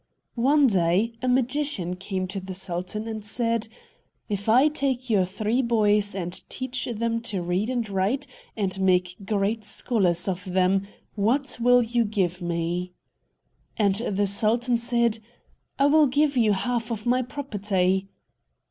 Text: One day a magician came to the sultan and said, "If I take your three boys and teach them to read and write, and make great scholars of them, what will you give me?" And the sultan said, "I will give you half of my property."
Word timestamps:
One 0.33 0.65
day 0.65 1.13
a 1.21 1.27
magician 1.27 1.95
came 1.95 2.27
to 2.29 2.39
the 2.39 2.55
sultan 2.55 3.07
and 3.07 3.23
said, 3.23 3.67
"If 4.29 4.49
I 4.49 4.67
take 4.67 5.11
your 5.11 5.25
three 5.25 5.61
boys 5.61 6.15
and 6.15 6.33
teach 6.49 6.85
them 6.85 7.19
to 7.19 7.43
read 7.43 7.69
and 7.69 7.87
write, 7.87 8.25
and 8.57 8.79
make 8.79 9.15
great 9.23 9.63
scholars 9.63 10.27
of 10.27 10.43
them, 10.43 10.87
what 11.13 11.59
will 11.61 11.83
you 11.85 12.03
give 12.03 12.41
me?" 12.41 12.93
And 13.77 13.93
the 13.93 14.25
sultan 14.25 14.77
said, 14.77 15.19
"I 15.77 15.85
will 15.85 16.07
give 16.07 16.35
you 16.35 16.53
half 16.53 16.89
of 16.89 17.05
my 17.05 17.21
property." 17.21 18.07